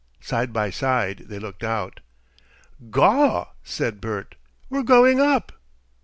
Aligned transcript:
Side 0.19 0.51
by 0.51 0.71
side 0.71 1.25
they 1.27 1.37
looked 1.37 1.63
out. 1.63 1.99
"Gaw!" 2.89 3.49
said 3.63 4.01
Bert. 4.01 4.33
"We're 4.67 4.81
going 4.81 5.19
up!" 5.21 5.51